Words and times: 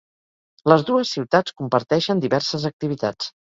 Les 0.73 0.85
dues 0.87 1.11
ciutats 1.17 1.55
comparteixen 1.61 2.25
diverses 2.25 2.69
activitats. 2.75 3.33